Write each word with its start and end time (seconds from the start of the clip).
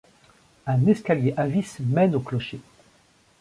Un 0.65 0.87
escalier 0.87 1.35
à 1.37 1.45
vis 1.45 1.77
mène 1.79 2.15
au 2.15 2.21
clocher. 2.21 2.59